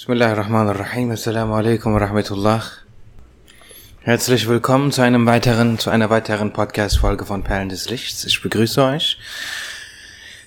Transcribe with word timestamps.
Bismillahirrahmanirrahim. 0.00 1.10
Assalamu 1.10 1.52
alaikum 1.56 1.92
wa 1.92 1.98
rahmatullah. 1.98 2.62
Herzlich 4.00 4.48
willkommen 4.48 4.92
zu 4.92 5.02
einem 5.02 5.26
weiteren, 5.26 5.78
zu 5.78 5.90
einer 5.90 6.08
weiteren 6.08 6.54
Podcast-Folge 6.54 7.26
von 7.26 7.44
Perlen 7.44 7.68
des 7.68 7.90
Lichts. 7.90 8.24
Ich 8.24 8.40
begrüße 8.40 8.82
euch. 8.82 9.18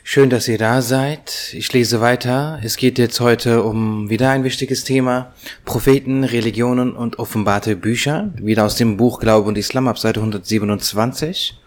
Schön, 0.04 0.32
dass 0.32 0.48
ihr 0.48 0.58
da 0.58 0.82
seid. 0.82 1.54
Ich 1.54 1.72
lese 1.72 2.02
weiter. 2.02 2.60
Es 2.64 2.78
geht 2.78 2.98
jetzt 2.98 3.20
heute 3.20 3.62
um 3.62 4.10
wieder 4.10 4.32
ein 4.32 4.44
wichtiges 4.44 4.86
Thema. 4.86 5.36
Propheten, 5.66 6.24
Religionen 6.24 6.96
und 6.96 7.20
offenbarte 7.20 7.76
Bücher. 7.76 8.34
Wieder 8.38 8.66
aus 8.66 8.76
dem 8.76 8.98
Buch 8.98 9.20
Glaube 9.20 9.48
und 9.48 9.58
Islam 9.60 9.88
ab 9.88 10.00
Seite 10.00 10.20
127. 10.20 11.60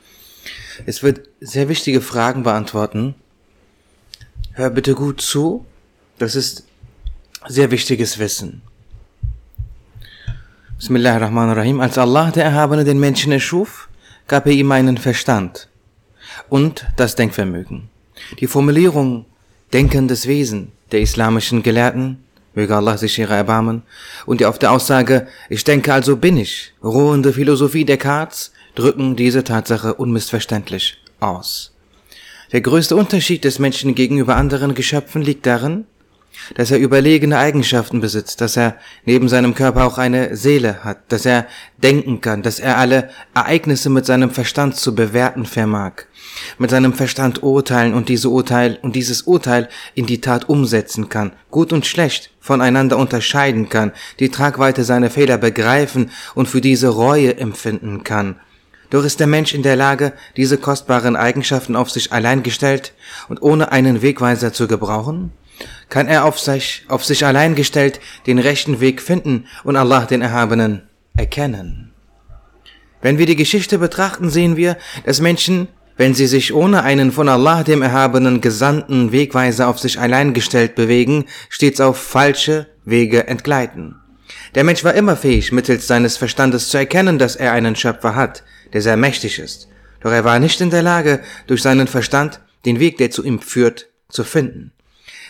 Es 0.86 1.04
wird 1.04 1.28
sehr 1.40 1.68
wichtige 1.68 2.00
Fragen 2.00 2.42
beantworten. 2.42 3.14
Hör 4.54 4.70
bitte 4.70 4.96
gut 4.96 5.20
zu. 5.20 5.64
Das 6.18 6.34
ist 6.34 6.65
sehr 7.48 7.70
wichtiges 7.70 8.18
Wissen. 8.18 8.62
Bismillahirrahmanirrahim. 10.78 11.80
Als 11.80 11.96
Allah, 11.96 12.30
der 12.30 12.44
Erhabene, 12.44 12.84
den 12.84 12.98
Menschen 12.98 13.32
erschuf, 13.32 13.88
gab 14.28 14.46
er 14.46 14.52
ihm 14.52 14.70
einen 14.72 14.98
Verstand 14.98 15.68
und 16.48 16.86
das 16.96 17.14
Denkvermögen. 17.14 17.88
Die 18.40 18.46
Formulierung 18.46 19.26
denkendes 19.72 20.26
Wesen 20.26 20.72
der 20.92 21.00
islamischen 21.00 21.62
Gelehrten, 21.62 22.22
möge 22.54 22.76
Allah 22.76 22.96
sich 22.96 23.18
ihrer 23.18 23.36
erbarmen, 23.36 23.82
und 24.24 24.40
die 24.40 24.46
auf 24.46 24.58
der 24.58 24.72
Aussage, 24.72 25.28
ich 25.48 25.64
denke 25.64 25.92
also 25.92 26.16
bin 26.16 26.36
ich, 26.36 26.72
ruhende 26.82 27.32
Philosophie 27.32 27.84
Descartes, 27.84 28.52
drücken 28.74 29.16
diese 29.16 29.44
Tatsache 29.44 29.94
unmissverständlich 29.94 30.98
aus. 31.20 31.72
Der 32.52 32.60
größte 32.60 32.94
Unterschied 32.96 33.44
des 33.44 33.58
Menschen 33.58 33.94
gegenüber 33.94 34.36
anderen 34.36 34.74
Geschöpfen 34.74 35.22
liegt 35.22 35.46
darin, 35.46 35.84
dass 36.54 36.70
er 36.70 36.78
überlegene 36.78 37.38
Eigenschaften 37.38 38.00
besitzt, 38.00 38.40
dass 38.40 38.56
er 38.56 38.76
neben 39.04 39.28
seinem 39.28 39.54
Körper 39.54 39.84
auch 39.84 39.98
eine 39.98 40.36
Seele 40.36 40.84
hat, 40.84 40.98
dass 41.12 41.26
er 41.26 41.46
denken 41.82 42.20
kann, 42.20 42.42
dass 42.42 42.60
er 42.60 42.78
alle 42.78 43.10
Ereignisse 43.34 43.90
mit 43.90 44.06
seinem 44.06 44.30
Verstand 44.30 44.76
zu 44.76 44.94
bewerten 44.94 45.46
vermag, 45.46 45.92
mit 46.58 46.70
seinem 46.70 46.92
Verstand 46.92 47.42
urteilen 47.42 47.94
und 47.94 48.08
diese 48.08 48.28
Urteil 48.28 48.78
und 48.82 48.96
dieses 48.96 49.22
Urteil 49.22 49.68
in 49.94 50.06
die 50.06 50.20
Tat 50.20 50.48
umsetzen 50.48 51.08
kann, 51.08 51.32
gut 51.50 51.72
und 51.72 51.86
schlecht 51.86 52.30
voneinander 52.40 52.96
unterscheiden 52.96 53.68
kann, 53.68 53.92
die 54.20 54.30
Tragweite 54.30 54.84
seiner 54.84 55.10
Fehler 55.10 55.38
begreifen 55.38 56.10
und 56.34 56.48
für 56.48 56.60
diese 56.60 56.88
Reue 56.88 57.36
empfinden 57.36 58.04
kann. 58.04 58.36
Doch 58.90 59.04
ist 59.04 59.18
der 59.18 59.26
Mensch 59.26 59.52
in 59.52 59.62
der 59.62 59.76
Lage, 59.76 60.12
diese 60.36 60.58
kostbaren 60.58 61.16
Eigenschaften 61.16 61.74
auf 61.74 61.90
sich 61.90 62.12
allein 62.12 62.42
gestellt 62.42 62.94
und 63.28 63.42
ohne 63.42 63.72
einen 63.72 64.02
Wegweiser 64.02 64.52
zu 64.52 64.68
gebrauchen? 64.68 65.32
Kann 65.88 66.08
er 66.08 66.24
auf 66.24 66.38
sich, 66.38 66.84
auf 66.88 67.04
sich 67.04 67.24
allein 67.24 67.54
gestellt 67.54 68.00
den 68.26 68.38
rechten 68.38 68.80
Weg 68.80 69.00
finden 69.00 69.46
und 69.64 69.76
Allah 69.76 70.04
den 70.04 70.22
Erhabenen 70.22 70.82
erkennen. 71.16 71.92
Wenn 73.02 73.18
wir 73.18 73.26
die 73.26 73.36
Geschichte 73.36 73.78
betrachten, 73.78 74.30
sehen 74.30 74.56
wir, 74.56 74.76
dass 75.04 75.20
Menschen, 75.20 75.68
wenn 75.96 76.14
sie 76.14 76.26
sich 76.26 76.52
ohne 76.52 76.82
einen 76.82 77.12
von 77.12 77.28
Allah 77.28 77.62
dem 77.62 77.82
Erhabenen 77.82 78.40
gesandten 78.40 79.12
Wegweiser 79.12 79.68
auf 79.68 79.78
sich 79.78 80.00
allein 80.00 80.34
gestellt 80.34 80.74
bewegen, 80.74 81.26
stets 81.48 81.80
auf 81.80 81.98
falsche 81.98 82.66
Wege 82.84 83.26
entgleiten. 83.26 83.96
Der 84.54 84.64
Mensch 84.64 84.84
war 84.84 84.94
immer 84.94 85.16
fähig, 85.16 85.52
mittels 85.52 85.86
seines 85.86 86.16
Verstandes 86.16 86.68
zu 86.68 86.78
erkennen, 86.78 87.18
dass 87.18 87.36
er 87.36 87.52
einen 87.52 87.76
Schöpfer 87.76 88.14
hat, 88.14 88.42
der 88.72 88.82
sehr 88.82 88.96
mächtig 88.96 89.38
ist. 89.38 89.68
Doch 90.00 90.10
er 90.10 90.24
war 90.24 90.38
nicht 90.38 90.60
in 90.60 90.70
der 90.70 90.82
Lage, 90.82 91.20
durch 91.46 91.62
seinen 91.62 91.86
Verstand 91.86 92.40
den 92.64 92.80
Weg, 92.80 92.98
der 92.98 93.10
zu 93.10 93.24
ihm 93.24 93.40
führt, 93.40 93.88
zu 94.08 94.24
finden. 94.24 94.72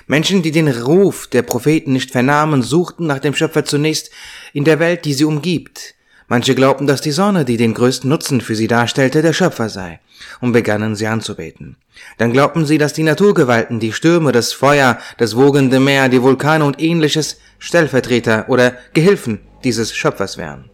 Menschen, 0.09 0.43
die 0.43 0.53
den 0.53 0.69
Ruf 0.69 1.27
der 1.27 1.43
Propheten 1.43 1.93
nicht 1.93 2.13
vernahmen, 2.13 2.63
suchten 2.63 3.07
nach 3.07 3.19
dem 3.19 3.35
Schöpfer 3.35 3.65
zunächst 3.65 4.11
in 4.53 4.65
der 4.65 4.79
Welt, 4.79 5.05
die 5.05 5.15
sie 5.15 5.25
umgibt. 5.25 5.95
Manche 6.29 6.55
glaubten, 6.55 6.87
dass 6.87 7.01
die 7.01 7.11
Sonne, 7.11 7.45
die 7.45 7.57
den 7.57 7.75
größten 7.75 8.09
Nutzen 8.09 8.41
für 8.41 8.55
sie 8.55 8.69
darstellte, 8.69 9.23
der 9.23 9.33
Schöpfer 9.33 9.69
sei, 9.69 10.01
und 10.41 10.53
begannen 10.53 10.95
sie 10.95 11.09
anzubeten. 11.09 11.77
Dann 12.19 12.33
glaubten 12.33 12.67
sie, 12.67 12.79
dass 12.79 12.93
die 12.93 13.03
Naturgewalten, 13.03 13.81
die 13.81 13.93
Stürme, 13.93 14.31
das 14.31 14.53
Feuer, 14.53 14.99
das 15.19 15.37
wogende 15.37 15.81
Meer, 15.81 16.09
die 16.09 16.23
Vulkane 16.23 16.65
und 16.65 16.81
ähnliches 16.81 17.39
Stellvertreter 17.59 18.49
oder 18.49 18.77
Gehilfen 18.93 19.41
dieses 19.65 19.95
Schöpfers 19.95 20.37
wären. 20.37 20.71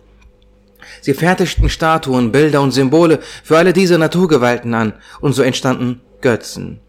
Sie 1.00 1.14
fertigten 1.14 1.70
Statuen, 1.70 2.32
Bilder 2.32 2.60
und 2.60 2.72
Symbole 2.72 3.20
für 3.42 3.56
alle 3.56 3.72
diese 3.72 3.98
Naturgewalten 3.98 4.74
an, 4.74 4.92
und 5.20 5.32
so 5.32 5.42
entstanden 5.42 6.02
Götzen 6.20 6.81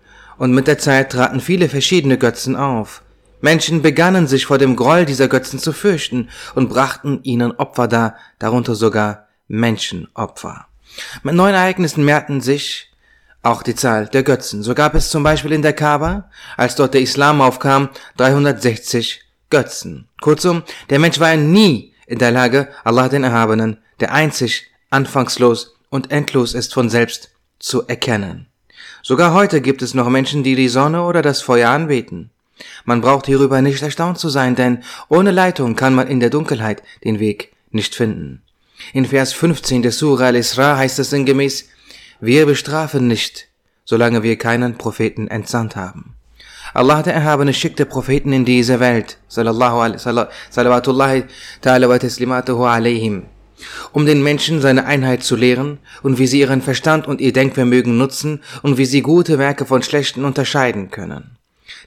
und 0.44 0.52
mit 0.52 0.68
der 0.68 0.78
Zeit 0.78 1.14
traten 1.14 1.40
viele 1.40 1.70
verschiedene 1.70 2.18
Götzen 2.18 2.58
auf. 2.58 3.02
Menschen 3.40 3.82
begannen 3.82 4.28
sich 4.28 4.46
vor 4.46 4.58
dem 4.58 4.76
Groll 4.76 5.06
dieser 5.06 5.30
Götzen 5.30 5.58
zu 5.58 5.72
fürchten 5.72 6.28
und 6.54 6.68
brachten 6.68 7.24
ihnen 7.24 7.54
Opfer 7.54 7.88
dar, 7.88 8.18
darunter 8.40 8.76
sogar 8.76 9.30
Menschenopfer. 9.48 10.68
Mit 11.24 11.36
neuen 11.36 11.56
Ereignissen 11.56 12.04
mehrten 12.04 12.42
sich 12.42 12.92
auch 13.42 13.64
die 13.64 13.74
Zahl 13.74 14.08
der 14.08 14.24
Götzen. 14.24 14.64
So 14.64 14.76
gab 14.76 14.96
es 14.96 15.12
zum 15.12 15.24
Beispiel 15.24 15.54
in 15.54 15.62
der 15.62 15.72
Kaaba, 15.72 16.30
als 16.58 16.76
dort 16.76 16.94
der 16.94 17.00
Islam 17.00 17.40
aufkam, 17.40 17.88
360 18.18 19.22
Götzen. 19.50 20.10
Kurzum, 20.20 20.64
der 20.90 21.00
Mensch 21.00 21.22
war 21.22 21.38
nie 21.38 21.94
in 22.06 22.20
der 22.20 22.32
Lage, 22.32 22.68
Allah 22.84 23.08
den 23.08 23.24
Erhabenen, 23.24 23.78
der 24.02 24.12
einzig, 24.12 24.68
anfangslos 24.90 25.78
und 25.90 26.12
endlos 26.12 26.54
ist 26.54 26.74
von 26.74 26.90
selbst, 26.90 27.30
zu 27.60 27.88
erkennen. 27.88 28.50
Sogar 29.06 29.34
heute 29.34 29.60
gibt 29.60 29.82
es 29.82 29.94
noch 29.94 30.08
Menschen, 30.08 30.44
die 30.44 30.56
die 30.56 30.70
Sonne 30.70 31.04
oder 31.04 31.22
das 31.22 31.42
Feuer 31.42 31.70
anbeten. 31.70 32.30
Man 32.86 33.02
braucht 33.02 33.26
hierüber 33.26 33.62
nicht 33.62 33.82
erstaunt 33.82 34.18
zu 34.18 34.30
sein, 34.30 34.56
denn 34.56 34.82
ohne 35.10 35.32
Leitung 35.32 35.76
kann 35.76 35.94
man 35.94 36.08
in 36.08 36.22
der 36.22 36.30
Dunkelheit 36.30 36.82
den 37.04 37.20
Weg 37.20 37.52
nicht 37.70 37.96
finden. 37.96 38.44
In 38.94 39.06
Vers 39.06 39.34
15 39.34 39.82
der 39.82 39.92
Surah 39.92 40.28
al-Isra 40.28 40.78
heißt 40.78 41.00
es 41.00 41.10
sinngemäß, 41.10 41.68
wir 42.22 42.46
bestrafen 42.46 43.08
nicht, 43.08 43.50
solange 43.84 44.24
wir 44.24 44.38
keinen 44.38 44.78
Propheten 44.78 45.28
entsandt 45.28 45.76
haben. 45.76 46.16
Allah 46.74 47.04
der 47.04 47.14
Erhabene 47.14 47.54
schickte 47.54 47.86
Propheten 47.86 48.32
in 48.32 48.46
diese 48.46 48.80
Welt, 48.80 49.18
sallallahu 49.28 49.80
alaihi, 49.82 50.28
salawatullahi 50.50 51.26
ta'ala 51.62 51.90
wa 51.90 52.00
taslimatuhu 52.00 52.64
alayhim 52.64 53.24
um 53.92 54.06
den 54.06 54.24
Menschen 54.24 54.62
seine 54.62 54.86
Einheit 54.86 55.24
zu 55.24 55.36
lehren 55.36 55.80
und 56.02 56.20
wie 56.20 56.28
sie 56.28 56.40
ihren 56.40 56.62
Verstand 56.62 57.08
und 57.08 57.22
ihr 57.22 57.34
Denkvermögen 57.34 57.98
nutzen 57.98 58.42
und 58.62 58.78
wie 58.78 58.86
sie 58.86 59.02
gute 59.02 59.40
Werke 59.40 59.66
von 59.66 59.84
schlechten 59.84 60.26
unterscheiden 60.26 60.92
können. 60.92 61.38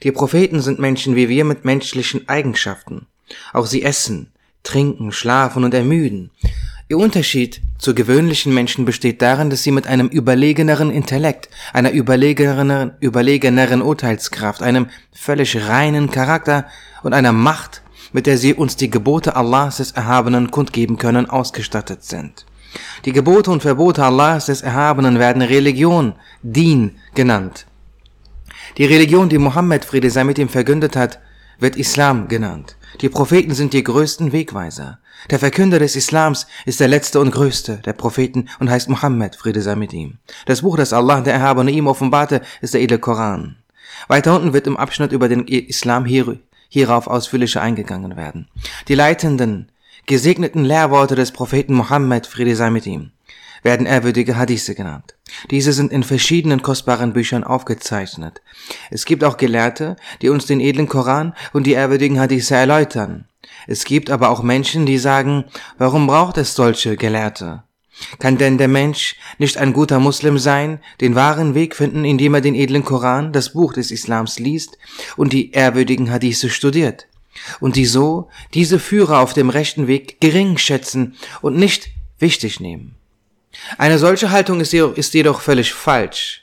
Die 0.02 0.12
Propheten 0.12 0.60
sind 0.60 0.78
Menschen 0.78 1.16
wie 1.16 1.28
wir 1.28 1.44
mit 1.44 1.64
menschlichen 1.64 2.28
Eigenschaften. 2.28 3.06
Auch 3.52 3.66
sie 3.66 3.82
essen, 3.82 4.32
trinken, 4.62 5.12
schlafen 5.12 5.64
und 5.64 5.74
ermüden. 5.74 6.30
Ihr 6.88 6.98
Unterschied 6.98 7.62
zu 7.78 7.94
gewöhnlichen 7.94 8.54
Menschen 8.54 8.84
besteht 8.84 9.20
darin, 9.20 9.50
dass 9.50 9.64
sie 9.64 9.72
mit 9.72 9.88
einem 9.88 10.06
überlegeneren 10.06 10.90
Intellekt, 10.90 11.48
einer 11.72 11.90
überlegeneren, 11.90 12.92
überlegeneren 13.00 13.82
Urteilskraft, 13.82 14.62
einem 14.62 14.86
völlig 15.12 15.66
reinen 15.66 16.12
Charakter 16.12 16.66
und 17.02 17.12
einer 17.12 17.32
Macht 17.32 17.82
mit 18.12 18.26
der 18.26 18.38
sie 18.38 18.54
uns 18.54 18.76
die 18.76 18.90
Gebote 18.90 19.36
Allahs 19.36 19.78
des 19.78 19.92
Erhabenen 19.92 20.50
kundgeben 20.50 20.98
können, 20.98 21.28
ausgestattet 21.28 22.04
sind. 22.04 22.46
Die 23.04 23.12
Gebote 23.12 23.50
und 23.50 23.62
Verbote 23.62 24.04
Allahs 24.04 24.46
des 24.46 24.62
Erhabenen 24.62 25.18
werden 25.18 25.42
Religion, 25.42 26.14
Dien 26.42 26.96
genannt. 27.14 27.66
Die 28.78 28.84
Religion, 28.84 29.28
die 29.28 29.38
Mohammed, 29.38 29.84
Friede 29.84 30.10
sei 30.10 30.24
mit 30.24 30.38
ihm, 30.38 30.48
verkündet 30.48 30.96
hat, 30.96 31.18
wird 31.58 31.76
Islam 31.76 32.28
genannt. 32.28 32.76
Die 33.00 33.08
Propheten 33.08 33.54
sind 33.54 33.72
die 33.72 33.84
größten 33.84 34.32
Wegweiser. 34.32 34.98
Der 35.30 35.38
Verkünder 35.38 35.78
des 35.78 35.96
Islams 35.96 36.46
ist 36.66 36.80
der 36.80 36.88
letzte 36.88 37.20
und 37.20 37.30
größte 37.30 37.78
der 37.84 37.94
Propheten 37.94 38.48
und 38.58 38.70
heißt 38.70 38.88
Mohammed, 38.88 39.36
Friede 39.36 39.62
sei 39.62 39.74
mit 39.74 39.92
ihm. 39.92 40.18
Das 40.44 40.62
Buch, 40.62 40.76
das 40.76 40.92
Allah, 40.92 41.20
der 41.20 41.34
Erhabene, 41.34 41.70
ihm 41.70 41.86
offenbarte, 41.86 42.42
ist 42.60 42.74
der 42.74 42.82
edle 42.82 42.98
Koran. 42.98 43.56
Weiter 44.08 44.36
unten 44.36 44.52
wird 44.52 44.66
im 44.66 44.76
Abschnitt 44.76 45.12
über 45.12 45.28
den 45.28 45.46
Islam 45.46 46.04
hier 46.04 46.38
hierauf 46.76 47.06
ausführlicher 47.06 47.62
eingegangen 47.62 48.18
werden. 48.18 48.48
Die 48.88 48.94
leitenden, 48.94 49.72
gesegneten 50.04 50.62
Lehrworte 50.62 51.14
des 51.14 51.32
Propheten 51.32 51.72
Mohammed, 51.72 52.26
Friede 52.26 52.54
sei 52.54 52.68
mit 52.68 52.84
ihm, 52.84 53.12
werden 53.62 53.86
ehrwürdige 53.86 54.36
Hadithe 54.36 54.74
genannt. 54.74 55.14
Diese 55.50 55.72
sind 55.72 55.90
in 55.90 56.02
verschiedenen 56.02 56.60
kostbaren 56.60 57.14
Büchern 57.14 57.44
aufgezeichnet. 57.44 58.42
Es 58.90 59.06
gibt 59.06 59.24
auch 59.24 59.38
Gelehrte, 59.38 59.96
die 60.20 60.28
uns 60.28 60.44
den 60.44 60.60
edlen 60.60 60.86
Koran 60.86 61.32
und 61.54 61.66
die 61.66 61.72
ehrwürdigen 61.72 62.20
Hadithe 62.20 62.54
erläutern. 62.54 63.24
Es 63.66 63.86
gibt 63.86 64.10
aber 64.10 64.28
auch 64.28 64.42
Menschen, 64.42 64.84
die 64.84 64.98
sagen, 64.98 65.44
warum 65.78 66.06
braucht 66.06 66.36
es 66.36 66.54
solche 66.54 66.98
Gelehrte? 66.98 67.62
Kann 68.18 68.38
denn 68.38 68.58
der 68.58 68.68
Mensch 68.68 69.16
nicht 69.38 69.56
ein 69.56 69.72
guter 69.72 69.98
Muslim 69.98 70.38
sein, 70.38 70.80
den 71.00 71.14
wahren 71.14 71.54
Weg 71.54 71.74
finden, 71.74 72.04
indem 72.04 72.34
er 72.34 72.40
den 72.40 72.54
edlen 72.54 72.84
Koran, 72.84 73.32
das 73.32 73.52
Buch 73.52 73.72
des 73.72 73.90
Islams 73.90 74.38
liest 74.38 74.78
und 75.16 75.32
die 75.32 75.52
ehrwürdigen 75.52 76.10
Hadithe 76.10 76.50
studiert? 76.50 77.06
Und 77.60 77.76
die 77.76 77.86
so 77.86 78.28
diese 78.54 78.78
Führer 78.78 79.20
auf 79.20 79.34
dem 79.34 79.50
rechten 79.50 79.86
Weg 79.86 80.20
gering 80.20 80.56
schätzen 80.58 81.16
und 81.42 81.56
nicht 81.56 81.90
wichtig 82.18 82.60
nehmen. 82.60 82.94
Eine 83.78 83.98
solche 83.98 84.30
Haltung 84.30 84.60
ist 84.60 84.72
jedoch, 84.72 84.96
ist 84.96 85.14
jedoch 85.14 85.40
völlig 85.40 85.72
falsch. 85.72 86.42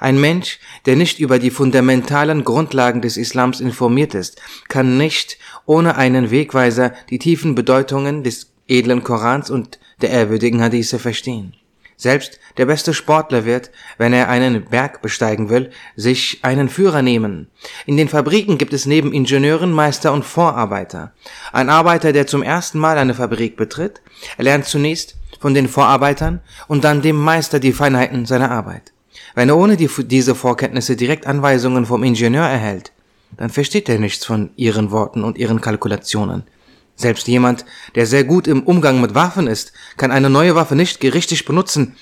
Ein 0.00 0.20
Mensch, 0.20 0.58
der 0.86 0.96
nicht 0.96 1.20
über 1.20 1.38
die 1.38 1.50
fundamentalen 1.50 2.42
Grundlagen 2.44 3.02
des 3.02 3.16
Islams 3.16 3.60
informiert 3.60 4.14
ist, 4.14 4.40
kann 4.68 4.96
nicht 4.96 5.38
ohne 5.64 5.96
einen 5.96 6.30
Wegweiser 6.32 6.92
die 7.10 7.20
tiefen 7.20 7.54
Bedeutungen 7.54 8.24
des 8.24 8.50
edlen 8.66 9.04
Korans 9.04 9.48
und 9.48 9.78
der 10.02 10.10
ehrwürdigen 10.10 10.62
Hadithe 10.62 10.98
verstehen. 10.98 11.54
Selbst 11.96 12.40
der 12.56 12.66
beste 12.66 12.94
Sportler 12.94 13.44
wird, 13.44 13.70
wenn 13.96 14.12
er 14.12 14.28
einen 14.28 14.64
Berg 14.64 15.02
besteigen 15.02 15.50
will, 15.50 15.70
sich 15.94 16.40
einen 16.42 16.68
Führer 16.68 17.00
nehmen. 17.00 17.48
In 17.86 17.96
den 17.96 18.08
Fabriken 18.08 18.58
gibt 18.58 18.72
es 18.72 18.86
neben 18.86 19.12
Ingenieuren 19.12 19.70
Meister 19.70 20.12
und 20.12 20.24
Vorarbeiter. 20.24 21.12
Ein 21.52 21.70
Arbeiter, 21.70 22.12
der 22.12 22.26
zum 22.26 22.42
ersten 22.42 22.80
Mal 22.80 22.98
eine 22.98 23.14
Fabrik 23.14 23.56
betritt, 23.56 24.00
lernt 24.36 24.64
zunächst 24.64 25.16
von 25.38 25.54
den 25.54 25.68
Vorarbeitern 25.68 26.40
und 26.66 26.82
dann 26.82 27.02
dem 27.02 27.16
Meister 27.16 27.60
die 27.60 27.72
Feinheiten 27.72 28.26
seiner 28.26 28.50
Arbeit. 28.50 28.92
Wenn 29.34 29.48
er 29.48 29.56
ohne 29.56 29.76
die, 29.76 29.88
diese 30.06 30.34
Vorkenntnisse 30.34 30.96
direkt 30.96 31.26
Anweisungen 31.26 31.86
vom 31.86 32.02
Ingenieur 32.02 32.46
erhält, 32.46 32.92
dann 33.36 33.50
versteht 33.50 33.88
er 33.88 33.98
nichts 33.98 34.26
von 34.26 34.50
ihren 34.56 34.90
Worten 34.90 35.24
und 35.24 35.38
ihren 35.38 35.60
Kalkulationen. 35.60 36.42
Selbst 36.96 37.26
jemand, 37.26 37.64
der 37.94 38.06
sehr 38.06 38.24
gut 38.24 38.46
im 38.46 38.62
Umgang 38.62 39.00
mit 39.00 39.14
Waffen 39.14 39.46
ist, 39.46 39.72
kann 39.96 40.10
eine 40.10 40.30
neue 40.30 40.54
Waffe 40.54 40.76
nicht 40.76 41.02
richtig 41.02 41.44
benutzen, 41.44 41.96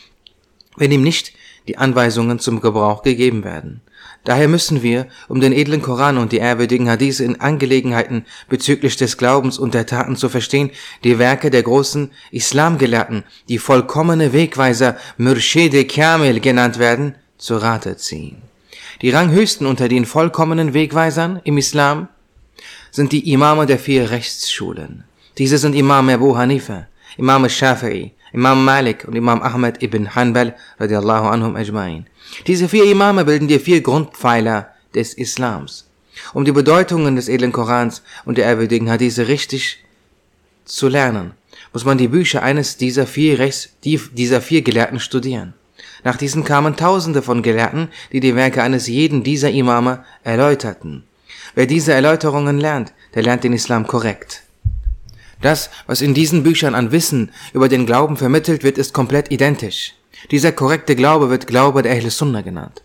wenn 0.77 0.93
ihm 0.93 1.03
nicht 1.03 1.33
die 1.69 1.79
Anweisungen 1.79 2.39
zum 2.39 2.61
Gebrauch 2.61 3.03
gegeben 3.03 3.45
werden. 3.45 3.83
Daher 4.25 4.49
müssen 4.49 4.83
wir, 4.83 5.07
um 5.29 5.41
den 5.41 5.53
edlen 5.53 5.81
Koran 5.81 6.19
und 6.19 6.33
die 6.33 6.39
ehrwürdigen 6.39 6.91
Hadithe 6.91 7.25
in 7.25 7.41
Angelegenheiten 7.41 8.27
bezüglich 8.49 8.97
des 8.97 9.17
Glaubens 9.17 9.59
und 9.59 9.73
der 9.73 9.87
Taten 9.87 10.17
zu 10.17 10.29
verstehen, 10.29 10.71
die 11.05 11.19
Werke 11.19 11.51
der 11.51 11.63
großen 11.63 12.11
Islamgelehrten, 12.31 13.25
die 13.49 13.59
vollkommene 13.59 14.33
Wegweiser 14.33 14.97
Murshede 15.17 15.87
Kamil 15.87 16.41
genannt 16.41 16.79
werden, 16.79 17.15
zu 17.39 17.57
Rate 17.57 17.97
ziehen. 17.97 18.43
Die 19.01 19.11
Ranghöchsten 19.11 19.67
unter 19.67 19.89
den 19.89 20.05
vollkommenen 20.05 20.75
Wegweisern 20.75 21.41
im 21.45 21.57
Islam 21.57 22.09
sind 22.91 23.13
die 23.13 23.33
Imame 23.33 23.67
der 23.67 23.79
vier 23.79 24.11
Rechtsschulen. 24.11 25.05
Diese 25.39 25.59
sind 25.59 25.75
Imam 25.75 26.09
Abu 26.09 26.37
Hanifa, 26.37 26.87
Imam 27.17 27.45
Shafi'i, 27.45 28.13
Imam 28.33 28.65
Malik 28.65 29.05
und 29.07 29.17
Imam 29.17 29.43
Ahmed 29.43 29.83
ibn 29.83 30.15
Hanbal 30.15 30.55
radiallahu 30.79 31.29
anhum 31.29 31.57
ajma'in. 31.57 32.05
Diese 32.47 32.69
vier 32.69 32.85
Imame 32.85 33.25
bilden 33.25 33.49
die 33.49 33.59
vier 33.59 33.81
Grundpfeiler 33.81 34.69
des 34.95 35.15
Islams. 35.15 35.87
Um 36.35 36.45
die 36.45 36.53
Bedeutungen 36.53 37.17
des 37.17 37.29
edlen 37.29 37.53
Korans 37.53 38.03
und 38.25 38.39
der 38.39 38.45
ehrwürdigen 38.45 38.91
Hadithe 38.91 39.29
richtig 39.29 39.79
zu 40.65 40.89
lernen, 40.89 41.33
muss 41.73 41.85
man 41.85 41.99
die 41.99 42.09
Bücher 42.09 42.43
eines 42.43 42.77
dieser 42.77 43.07
vier 43.07 43.39
Rechts, 43.39 43.71
dieser 43.83 44.41
vier 44.41 44.63
Gelehrten 44.63 45.01
studieren. 45.01 45.55
Nach 46.05 46.17
diesen 46.17 46.45
kamen 46.45 46.77
Tausende 46.77 47.23
von 47.23 47.43
Gelehrten, 47.43 47.89
die 48.13 48.21
die 48.21 48.35
Werke 48.35 48.63
eines 48.63 48.87
jeden 48.87 49.23
dieser 49.23 49.51
Imame 49.51 50.05
erläuterten. 50.25 51.05
Wer 51.55 51.67
diese 51.67 51.93
Erläuterungen 51.93 52.59
lernt, 52.59 52.93
der 53.15 53.23
lernt 53.23 53.45
den 53.45 53.53
Islam 53.53 53.87
korrekt. 53.87 54.43
Das, 55.41 55.71
was 55.87 56.03
in 56.03 56.15
diesen 56.15 56.43
Büchern 56.43 56.75
an 56.75 56.93
Wissen 56.93 57.33
über 57.53 57.69
den 57.69 57.87
Glauben 57.87 58.17
vermittelt 58.17 58.63
wird, 58.63 58.79
ist 58.79 58.93
komplett 58.93 59.31
identisch. 59.31 59.95
Dieser 60.31 60.53
korrekte 60.53 60.97
Glaube 60.97 61.31
wird 61.31 61.47
Glaube 61.47 61.83
der 61.83 61.93
Ahl 61.93 62.11
Sunnah 62.11 62.43
genannt. 62.43 62.83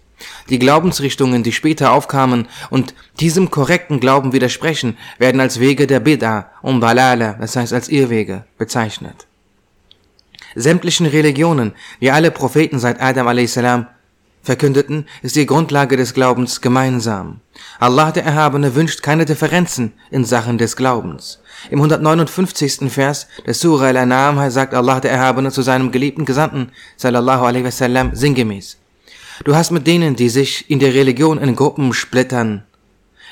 Die 0.50 0.60
Glaubensrichtungen, 0.60 1.44
die 1.44 1.52
später 1.52 1.92
aufkamen 1.92 2.48
und 2.70 2.94
diesem 3.20 3.52
korrekten 3.52 4.00
Glauben 4.00 4.32
widersprechen, 4.32 4.98
werden 5.18 5.42
als 5.42 5.60
Wege 5.60 5.86
der 5.88 6.04
Bid'a 6.04 6.46
und 6.62 6.82
Dalala, 6.82 7.34
das 7.34 7.56
heißt 7.56 7.74
als 7.74 7.90
Irrwege, 7.90 8.46
bezeichnet. 8.58 9.28
Sämtlichen 10.56 11.06
Religionen, 11.06 11.74
wie 12.00 12.12
alle 12.12 12.32
Propheten 12.32 12.80
seit 12.80 13.02
Adam 13.02 13.28
a.s 13.28 13.60
verkündeten, 14.46 15.08
ist 15.22 15.36
die 15.36 15.46
Grundlage 15.46 15.98
des 15.98 16.14
Glaubens 16.14 16.62
gemeinsam. 16.62 17.42
Allah 17.80 18.12
der 18.12 18.26
Erhabene 18.26 18.76
wünscht 18.76 19.02
keine 19.04 19.26
Differenzen 19.26 19.94
in 20.12 20.26
Sachen 20.26 20.58
des 20.58 20.76
Glaubens. 20.76 21.40
Im 21.70 21.80
159. 21.80 22.92
Vers 22.92 23.28
der 23.46 23.54
Surah 23.54 23.88
Al-An'am 23.88 24.50
sagt 24.50 24.74
Allah 24.74 25.00
der 25.00 25.12
Erhabene 25.12 25.52
zu 25.52 25.62
seinem 25.62 25.92
geliebten 25.92 26.26
Gesandten, 26.26 26.72
sallallahu 26.98 27.46
alaihi 27.46 27.66
wasallam, 27.66 28.16
sinngemäß. 28.16 28.78
Du 29.44 29.56
hast 29.56 29.72
mit 29.72 29.86
denen, 29.88 30.16
die 30.16 30.30
sich 30.30 30.70
in 30.70 30.80
der 30.80 30.94
Religion 30.94 31.38
in 31.38 31.56
Gruppen 31.56 31.94
splittern, 31.94 32.64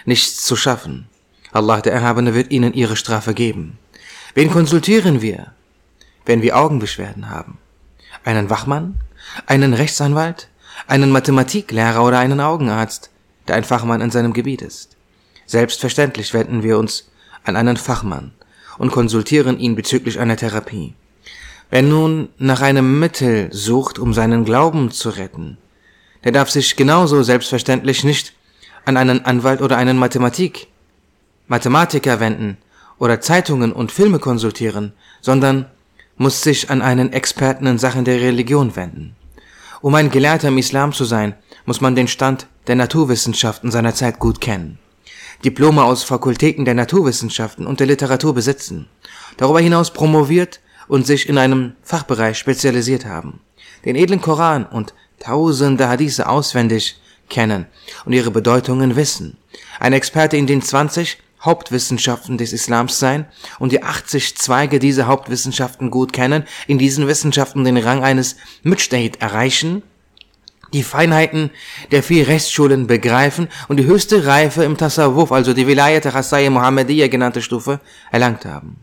nichts 0.05 0.43
zu 0.43 0.55
schaffen. 0.55 1.07
Allah 1.51 1.81
der 1.81 1.93
Erhabene 1.93 2.33
wird 2.33 2.51
ihnen 2.51 2.73
ihre 2.73 2.95
Strafe 2.95 3.33
geben. 3.33 3.77
Wen 4.33 4.49
konsultieren 4.49 5.21
wir, 5.21 5.53
wenn 6.25 6.41
wir 6.41 6.57
Augenbeschwerden 6.57 7.29
haben? 7.29 7.59
Einen 8.23 8.49
Wachmann? 8.49 8.99
Einen 9.45 9.73
Rechtsanwalt? 9.73 10.49
Einen 10.87 11.11
Mathematiklehrer 11.11 12.03
oder 12.03 12.19
einen 12.19 12.39
Augenarzt, 12.39 13.09
der 13.47 13.55
ein 13.55 13.63
Fachmann 13.63 14.01
in 14.01 14.11
seinem 14.11 14.33
Gebiet 14.33 14.61
ist. 14.61 14.95
Selbstverständlich 15.45 16.33
wenden 16.33 16.63
wir 16.63 16.77
uns 16.77 17.09
an 17.43 17.55
einen 17.55 17.77
Fachmann 17.77 18.31
und 18.77 18.91
konsultieren 18.91 19.59
ihn 19.59 19.75
bezüglich 19.75 20.19
einer 20.19 20.37
Therapie. 20.37 20.93
Wer 21.69 21.81
nun 21.81 22.29
nach 22.37 22.61
einem 22.61 22.99
Mittel 22.99 23.49
sucht, 23.51 23.99
um 23.99 24.13
seinen 24.13 24.45
Glauben 24.45 24.91
zu 24.91 25.09
retten, 25.09 25.57
der 26.23 26.31
darf 26.31 26.49
sich 26.49 26.75
genauso 26.75 27.23
selbstverständlich 27.23 28.03
nicht 28.03 28.33
an 28.85 28.97
einen 28.97 29.25
Anwalt 29.25 29.61
oder 29.61 29.77
einen 29.77 29.97
Mathematik, 29.97 30.67
Mathematiker 31.47 32.19
wenden 32.19 32.57
oder 32.99 33.21
Zeitungen 33.21 33.73
und 33.73 33.91
Filme 33.91 34.19
konsultieren, 34.19 34.93
sondern 35.21 35.65
muss 36.15 36.41
sich 36.41 36.69
an 36.69 36.81
einen 36.81 37.11
Experten 37.11 37.65
in 37.65 37.77
Sachen 37.77 38.05
der 38.05 38.21
Religion 38.21 38.75
wenden. 38.75 39.15
Um 39.83 39.95
ein 39.95 40.09
Gelehrter 40.09 40.47
im 40.47 40.57
Islam 40.57 40.93
zu 40.93 41.03
sein, 41.03 41.35
muss 41.65 41.81
man 41.81 41.93
den 41.93 42.07
Stand 42.07 42.47
der 42.67 42.75
Naturwissenschaften 42.75 43.69
seiner 43.69 43.93
Zeit 43.93 44.17
gut 44.17 44.39
kennen, 44.39 44.79
Diplome 45.43 45.83
aus 45.83 46.03
Fakultäten 46.03 46.63
der 46.63 46.73
Naturwissenschaften 46.73 47.67
und 47.67 47.81
der 47.81 47.87
Literatur 47.87 48.33
besitzen, 48.33 48.87
darüber 49.35 49.59
hinaus 49.59 49.91
promoviert 49.91 50.61
und 50.87 51.05
sich 51.05 51.27
in 51.27 51.37
einem 51.37 51.73
Fachbereich 51.83 52.37
spezialisiert 52.37 53.05
haben, 53.05 53.41
den 53.83 53.97
edlen 53.97 54.21
Koran 54.21 54.65
und 54.65 54.93
tausende 55.19 55.89
Hadithe 55.89 56.29
auswendig 56.29 56.97
kennen 57.27 57.65
und 58.05 58.13
ihre 58.13 58.31
Bedeutungen 58.31 58.95
wissen, 58.95 59.35
ein 59.81 59.91
Experte 59.91 60.37
in 60.37 60.47
den 60.47 60.61
20 60.61 61.17
Hauptwissenschaften 61.43 62.37
des 62.37 62.53
Islams 62.53 62.99
sein 62.99 63.25
und 63.59 63.71
die 63.71 63.83
80 63.83 64.37
Zweige 64.37 64.79
dieser 64.79 65.07
Hauptwissenschaften 65.07 65.91
gut 65.91 66.13
kennen, 66.13 66.45
in 66.67 66.77
diesen 66.77 67.07
Wissenschaften 67.07 67.63
den 67.63 67.77
Rang 67.77 68.03
eines 68.03 68.37
Mujtahid 68.63 69.21
erreichen, 69.21 69.83
die 70.71 70.83
Feinheiten 70.83 71.51
der 71.91 72.01
vier 72.01 72.27
Rechtsschulen 72.27 72.87
begreifen 72.87 73.47
und 73.67 73.77
die 73.77 73.85
höchste 73.85 74.25
Reife 74.25 74.63
im 74.63 74.77
Tasawwuf, 74.77 75.31
also 75.31 75.53
die 75.53 75.67
Vilayat 75.67 76.05
Hassai 76.05 76.49
Muhammadiyya 76.49 77.07
genannte 77.07 77.41
Stufe, 77.41 77.79
erlangt 78.11 78.45
haben. 78.45 78.77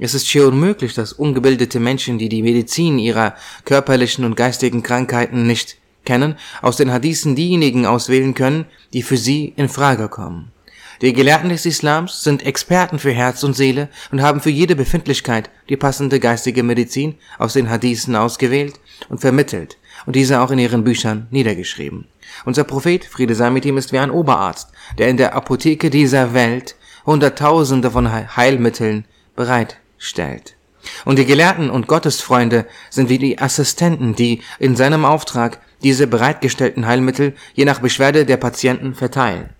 Es 0.00 0.14
ist 0.14 0.28
schier 0.28 0.46
unmöglich, 0.48 0.94
dass 0.94 1.12
ungebildete 1.12 1.80
Menschen, 1.80 2.18
die 2.18 2.28
die 2.28 2.42
Medizin 2.42 2.98
ihrer 2.98 3.34
körperlichen 3.64 4.24
und 4.24 4.36
geistigen 4.36 4.82
Krankheiten 4.82 5.46
nicht 5.46 5.76
kennen, 6.04 6.36
aus 6.62 6.76
den 6.76 6.92
Hadithen 6.92 7.34
diejenigen 7.34 7.84
auswählen 7.84 8.34
können, 8.34 8.66
die 8.92 9.02
für 9.02 9.16
sie 9.16 9.52
in 9.56 9.68
Frage 9.68 10.08
kommen. 10.08 10.52
Die 11.00 11.12
Gelehrten 11.12 11.48
des 11.48 11.64
Islams 11.64 12.24
sind 12.24 12.44
Experten 12.44 12.98
für 12.98 13.12
Herz 13.12 13.44
und 13.44 13.54
Seele 13.54 13.88
und 14.10 14.20
haben 14.20 14.40
für 14.40 14.50
jede 14.50 14.74
Befindlichkeit 14.74 15.48
die 15.68 15.76
passende 15.76 16.18
geistige 16.18 16.64
Medizin 16.64 17.14
aus 17.38 17.52
den 17.52 17.70
Hadithen 17.70 18.16
ausgewählt 18.16 18.80
und 19.08 19.20
vermittelt 19.20 19.78
und 20.06 20.16
diese 20.16 20.40
auch 20.40 20.50
in 20.50 20.58
ihren 20.58 20.82
Büchern 20.82 21.28
niedergeschrieben. 21.30 22.08
Unser 22.44 22.64
Prophet, 22.64 23.04
Friede 23.04 23.36
sei 23.36 23.50
mit 23.50 23.64
ihm, 23.64 23.78
ist 23.78 23.92
wie 23.92 23.98
ein 23.98 24.10
Oberarzt, 24.10 24.70
der 24.98 25.08
in 25.08 25.16
der 25.16 25.34
Apotheke 25.36 25.88
dieser 25.88 26.34
Welt 26.34 26.74
Hunderttausende 27.06 27.92
von 27.92 28.12
Heilmitteln 28.36 29.04
bereitstellt. 29.36 30.56
Und 31.04 31.18
die 31.18 31.26
Gelehrten 31.26 31.70
und 31.70 31.86
Gottesfreunde 31.86 32.66
sind 32.90 33.08
wie 33.08 33.18
die 33.18 33.38
Assistenten, 33.38 34.14
die 34.14 34.42
in 34.58 34.74
seinem 34.74 35.04
Auftrag 35.04 35.60
diese 35.82 36.06
bereitgestellten 36.06 36.86
Heilmittel 36.86 37.34
je 37.54 37.64
nach 37.64 37.80
Beschwerde 37.80 38.26
der 38.26 38.36
Patienten 38.36 38.94
verteilen. 38.94 39.50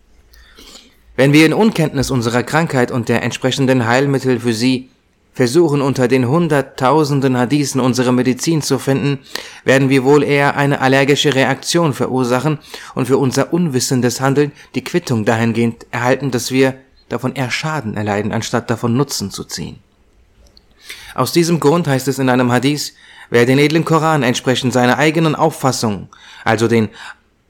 Wenn 1.19 1.33
wir 1.33 1.45
in 1.45 1.53
Unkenntnis 1.53 2.13
unserer 2.13 2.45
Krankheit 2.45 2.93
und 2.93 3.09
der 3.09 3.25
entsprechenden 3.25 3.89
Heilmittel 3.89 4.39
für 4.39 4.53
sie 4.53 4.89
versuchen 5.33 5.83
unter 5.83 6.07
den 6.07 6.29
hunderttausenden 6.29 7.37
Hadithen 7.37 7.81
unsere 7.81 8.13
Medizin 8.13 8.63
zu 8.63 8.79
finden, 8.79 9.19
werden 9.65 9.89
wir 9.89 10.05
wohl 10.05 10.23
eher 10.23 10.57
eine 10.57 10.81
allergische 10.81 11.35
Reaktion 11.35 11.93
verursachen 11.93 12.61
und 12.95 13.07
für 13.07 13.19
unser 13.19 13.53
unwissendes 13.53 14.21
Handeln 14.21 14.53
die 14.77 14.85
Quittung 14.85 15.25
dahingehend 15.25 15.87
erhalten, 15.91 16.31
dass 16.31 16.53
wir 16.53 16.77
davon 17.09 17.35
eher 17.35 17.51
Schaden 17.51 17.97
erleiden, 17.97 18.31
anstatt 18.31 18.71
davon 18.71 18.97
Nutzen 18.97 19.33
zu 19.33 19.43
ziehen. 19.43 19.81
Aus 21.17 21.33
diesem 21.33 21.59
Grund 21.59 21.89
heißt 21.89 22.07
es 22.07 22.21
in 22.21 22.29
einem 22.29 22.53
Hadith, 22.53 22.95
wer 23.29 23.45
den 23.45 23.59
edlen 23.59 23.85
Koran 23.85 24.23
entsprechend 24.23 24.73
seiner 24.73 24.99
eigenen 24.99 25.35
Auffassung, 25.35 26.11
also 26.45 26.69
den 26.69 26.91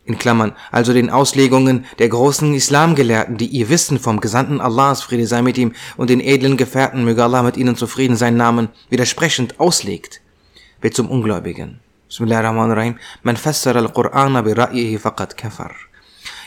in 0.09 0.19
Klammern, 0.19 0.53
also 0.73 0.93
den 0.93 1.11
Auslegungen 1.11 1.85
der 1.99 2.09
großen 2.09 2.55
Islamgelehrten, 2.55 3.37
die 3.37 3.47
ihr 3.47 3.69
Wissen 3.69 3.99
vom 3.99 4.21
Gesandten 4.21 4.61
Allahs, 4.61 5.03
Friede 5.03 5.27
sei 5.27 5.43
mit 5.43 5.59
ihm, 5.59 5.75
und 5.97 6.11
den 6.11 6.21
edlen 6.21 6.57
Gefährten, 6.57 7.05
möge 7.05 7.23
Allah 7.23 7.43
mit 7.43 7.57
ihnen 7.57 7.77
zufrieden 7.77 8.17
sein, 8.17 8.37
Namen, 8.37 8.71
widersprechend 8.89 9.61
auslegt, 9.61 10.21
wird 10.81 10.95
zum 10.95 11.11
Ungläubigen. 11.11 11.81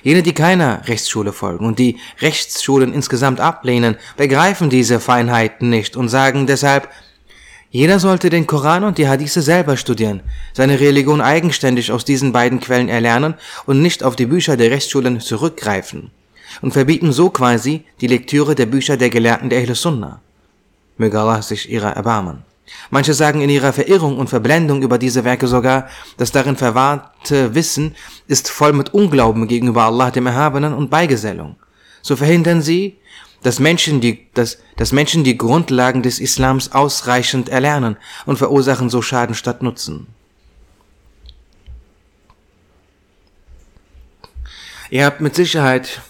Jene, 0.03 0.23
die 0.23 0.33
keiner 0.33 0.81
Rechtsschule 0.87 1.31
folgen 1.31 1.65
und 1.65 1.77
die 1.77 1.99
Rechtsschulen 2.19 2.91
insgesamt 2.91 3.39
ablehnen, 3.39 3.97
begreifen 4.17 4.71
diese 4.71 4.99
Feinheiten 4.99 5.69
nicht 5.69 5.95
und 5.95 6.09
sagen 6.09 6.47
deshalb, 6.47 6.89
jeder 7.71 7.99
sollte 7.99 8.29
den 8.29 8.47
Koran 8.47 8.83
und 8.83 8.97
die 8.97 9.07
Hadithe 9.07 9.41
selber 9.41 9.77
studieren, 9.77 10.21
seine 10.53 10.81
Religion 10.81 11.21
eigenständig 11.21 11.93
aus 11.93 12.03
diesen 12.03 12.33
beiden 12.33 12.59
Quellen 12.59 12.89
erlernen 12.89 13.35
und 13.65 13.81
nicht 13.81 14.03
auf 14.03 14.17
die 14.17 14.25
Bücher 14.25 14.57
der 14.57 14.71
Rechtsschulen 14.71 15.21
zurückgreifen 15.21 16.11
und 16.61 16.73
verbieten 16.73 17.13
so 17.13 17.29
quasi 17.29 17.85
die 18.01 18.07
Lektüre 18.07 18.55
der 18.55 18.65
Bücher 18.65 18.97
der 18.97 19.09
Gelehrten 19.09 19.49
der 19.49 19.61
Ahl 19.61 19.73
Sunnah. 19.73 20.19
Möge 20.97 21.17
Allah 21.17 21.41
sich 21.41 21.71
ihrer 21.71 21.91
erbarmen. 21.91 22.43
Manche 22.89 23.13
sagen 23.13 23.41
in 23.41 23.49
ihrer 23.49 23.71
Verirrung 23.71 24.17
und 24.17 24.29
Verblendung 24.29 24.81
über 24.81 24.97
diese 24.97 25.23
Werke 25.23 25.47
sogar, 25.47 25.87
das 26.17 26.31
darin 26.31 26.57
verwahrte 26.57 27.55
Wissen 27.55 27.95
ist 28.27 28.49
voll 28.49 28.73
mit 28.73 28.93
Unglauben 28.93 29.47
gegenüber 29.47 29.83
Allah 29.83 30.11
dem 30.11 30.27
Erhabenen 30.27 30.73
und 30.73 30.89
Beigesellung. 30.89 31.55
So 32.01 32.15
verhindern 32.17 32.61
sie, 32.61 32.97
dass 33.43 33.59
Menschen, 33.59 34.01
die, 34.01 34.27
dass, 34.33 34.59
dass 34.77 34.91
Menschen 34.91 35.23
die 35.23 35.37
Grundlagen 35.37 36.03
des 36.03 36.19
Islams 36.19 36.71
ausreichend 36.71 37.49
erlernen 37.49 37.97
und 38.25 38.37
verursachen 38.37 38.89
so 38.89 39.01
Schaden 39.01 39.35
statt 39.35 39.63
Nutzen. 39.63 40.07
Ihr 44.89 45.05
habt 45.05 45.21
mit 45.21 45.35
Sicherheit, 45.35 46.01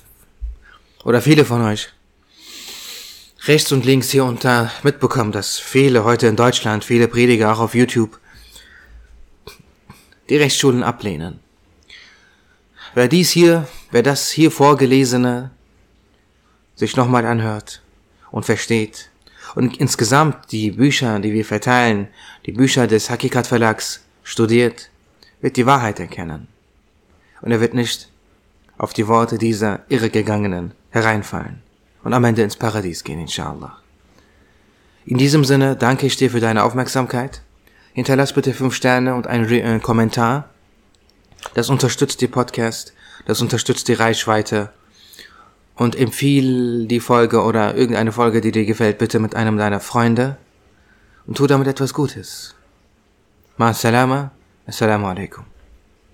oder 1.03 1.21
viele 1.21 1.45
von 1.45 1.61
euch, 1.61 1.89
rechts 3.45 3.71
und 3.71 3.85
links 3.85 4.09
hier 4.09 4.25
unter 4.25 4.71
mitbekommen, 4.83 5.31
dass 5.31 5.57
viele 5.57 6.03
heute 6.03 6.27
in 6.27 6.35
Deutschland, 6.35 6.83
viele 6.83 7.07
Prediger 7.07 7.53
auch 7.53 7.59
auf 7.59 7.75
YouTube, 7.75 8.19
die 10.29 10.37
Rechtsschulen 10.37 10.83
ablehnen. 10.83 11.39
Wer 12.93 13.07
dies 13.07 13.29
hier, 13.29 13.67
wer 13.91 14.03
das 14.03 14.31
hier 14.31 14.51
vorgelesene 14.51 15.51
sich 16.81 16.97
nochmal 16.97 17.27
anhört 17.27 17.83
und 18.31 18.43
versteht 18.43 19.11
und 19.53 19.77
insgesamt 19.77 20.51
die 20.51 20.71
Bücher, 20.71 21.19
die 21.19 21.31
wir 21.31 21.45
verteilen, 21.45 22.07
die 22.47 22.53
Bücher 22.53 22.87
des 22.87 23.11
Hakikat 23.11 23.45
Verlags 23.45 24.01
studiert, 24.23 24.89
wird 25.41 25.57
die 25.57 25.67
Wahrheit 25.67 25.99
erkennen. 25.99 26.47
Und 27.41 27.51
er 27.51 27.61
wird 27.61 27.75
nicht 27.75 28.09
auf 28.79 28.93
die 28.93 29.07
Worte 29.07 29.37
dieser 29.37 29.81
Irregegangenen 29.89 30.73
hereinfallen 30.89 31.61
und 32.03 32.13
am 32.13 32.23
Ende 32.23 32.41
ins 32.41 32.55
Paradies 32.55 33.03
gehen, 33.03 33.19
inshallah. 33.19 33.77
In 35.05 35.19
diesem 35.19 35.45
Sinne 35.45 35.75
danke 35.75 36.07
ich 36.07 36.15
dir 36.17 36.31
für 36.31 36.39
deine 36.39 36.63
Aufmerksamkeit. 36.63 37.43
Hinterlass 37.93 38.33
bitte 38.33 38.53
fünf 38.53 38.73
Sterne 38.73 39.13
und 39.13 39.27
einen, 39.27 39.47
äh, 39.51 39.79
Kommentar. 39.79 40.49
Das 41.53 41.69
unterstützt 41.69 42.21
die 42.21 42.27
Podcast, 42.27 42.93
das 43.27 43.39
unterstützt 43.39 43.87
die 43.87 43.93
Reichweite 43.93 44.71
und 45.81 45.95
empfiehl 45.95 46.85
die 46.85 46.99
Folge 46.99 47.41
oder 47.41 47.75
irgendeine 47.75 48.11
Folge, 48.11 48.39
die 48.39 48.51
dir 48.51 48.65
gefällt, 48.65 48.99
bitte 48.99 49.17
mit 49.17 49.35
einem 49.35 49.57
deiner 49.57 49.79
Freunde 49.79 50.37
und 51.25 51.37
tu 51.37 51.47
damit 51.47 51.67
etwas 51.67 51.91
Gutes. 51.91 52.53
Ma 53.57 53.73
salama, 53.73 54.29
assalamu 54.67 55.07
alaikum. 55.07 55.50